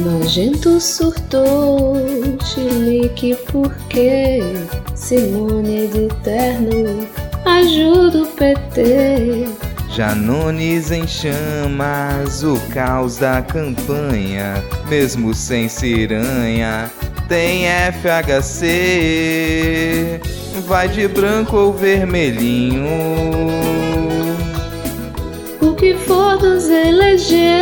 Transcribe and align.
Nojento 0.00 0.80
surtou, 0.80 1.94
chilique 2.42 3.36
porque 3.52 4.40
Simone 4.94 5.88
de 5.88 6.08
terno 6.24 7.06
ajuda 7.44 8.22
o 8.22 8.26
PT. 8.28 9.46
Janones 9.90 10.90
em 10.90 11.06
chamas, 11.06 12.42
o 12.42 12.58
caos 12.72 13.18
da 13.18 13.42
campanha, 13.42 14.64
mesmo 14.88 15.34
sem 15.34 15.68
ciranha, 15.68 16.90
tem 17.28 17.66
FHC. 18.00 18.58
Vai 20.66 20.88
de 20.88 21.06
branco 21.08 21.56
ou 21.56 21.74
vermelhinho. 21.74 22.86
O 25.60 25.74
que 25.74 25.94
for 25.94 26.40
nos 26.40 26.70
eleger, 26.70 27.59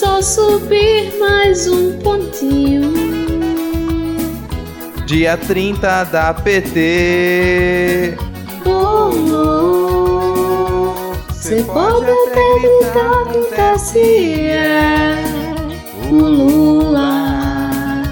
só 0.00 0.22
subir 0.22 1.12
mais 1.18 1.68
um 1.68 1.92
pontinho. 1.98 2.90
Dia 5.04 5.36
30 5.36 6.04
da 6.04 6.32
PT. 6.32 8.16
Você 11.28 11.62
pode 11.64 12.06
até 12.10 12.58
gritar 12.60 13.26
no 13.26 13.44
TSE. 13.44 14.52
O 16.10 16.14
Lula 16.14 18.02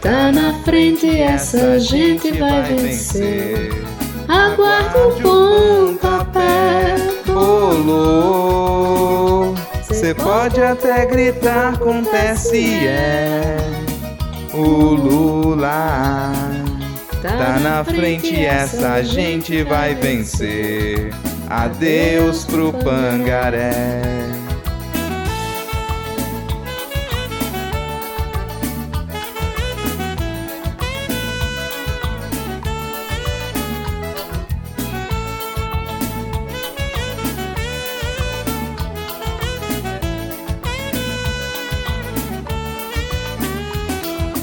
tá 0.00 0.32
na 0.32 0.52
frente, 0.64 1.20
essa 1.20 1.78
gente 1.78 2.32
vai 2.32 2.62
vencer. 2.64 3.70
Aguarde 4.26 4.98
o 4.98 5.12
pontapé. 5.22 6.40
Rolou. 6.40 6.57
Pode 10.28 10.62
até 10.62 11.06
gritar 11.06 11.78
com 11.78 12.02
TSE. 12.04 12.86
O 14.52 14.92
Lula 14.92 16.32
tá 17.22 17.58
na 17.58 17.82
frente, 17.82 18.44
essa 18.44 19.02
gente 19.02 19.62
vai 19.62 19.94
vencer. 19.94 21.14
Adeus 21.48 22.44
pro 22.44 22.74
pangaré. 22.74 24.12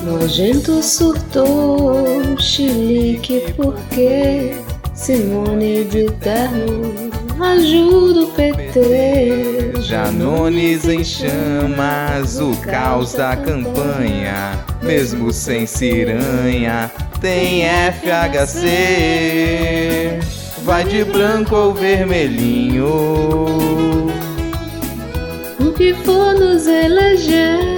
Nojento 0.06 0.84
surtou, 0.84 2.38
chilique 2.38 3.54
porque 3.58 4.56
Simone 4.94 5.84
de 5.86 6.06
terno 6.22 6.94
ajuda 7.44 8.22
o 8.22 8.28
PT. 8.28 9.74
Janones 9.82 10.88
em 10.88 11.04
chamas, 11.04 12.40
o 12.40 12.56
caos 12.58 13.14
da 13.14 13.36
campanha, 13.36 14.64
mesmo 14.84 15.34
sem 15.34 15.66
ciranha, 15.66 16.92
tem 17.20 17.64
FHC. 17.66 18.60
Vai 20.64 20.84
de 20.84 21.04
branco 21.04 21.56
ou 21.56 21.74
vermelhinho. 21.74 22.86
O 25.60 25.72
que 25.74 25.96
for 25.96 26.34
nos 26.34 26.68
eleger, 26.68 27.75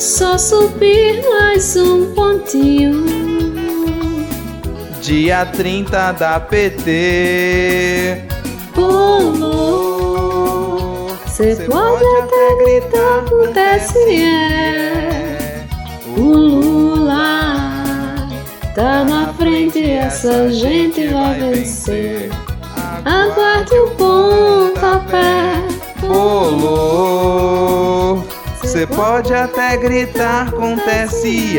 só 0.00 0.36
subir 0.38 1.22
mais 1.28 1.76
um 1.76 2.14
pontinho. 2.14 3.04
Dia 5.02 5.44
30 5.44 6.12
da 6.12 6.40
PT. 6.40 8.22
Pulou. 8.74 9.50
Cê 11.26 11.54
pode 11.70 12.04
até 12.22 12.56
gritar 12.64 13.24
no 13.30 13.48
TSE. 13.52 14.24
O 16.16 16.22
Lula 16.22 17.58
tá 18.74 19.04
na 19.04 19.34
frente, 19.34 19.84
essa 19.84 20.50
gente 20.50 21.08
vai 21.08 21.38
vencer. 21.38 22.30
Aguarde 23.04 23.74
o 23.74 23.90
pontapé. 23.90 25.62
Rolou. 26.00 26.89
Você 28.70 28.86
pode 28.86 29.34
até 29.34 29.76
gritar 29.76 30.52
com 30.52 30.76
TSE. 30.76 31.58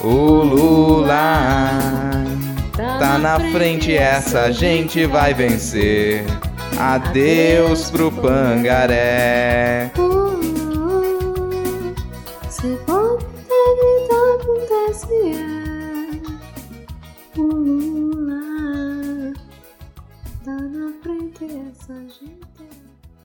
O 0.00 0.44
Lula 0.44 1.80
tá 2.76 3.18
na 3.18 3.40
frente, 3.50 3.92
essa 3.92 4.52
gente 4.52 5.04
vai 5.04 5.34
vencer. 5.34 6.24
Adeus 6.78 7.90
pro 7.90 8.12
pangaré. 8.12 9.90
Você 12.48 12.78
pode 12.86 13.24
até 13.24 13.64
gritar. 13.80 14.12
O 14.46 14.52
Lula 14.54 15.61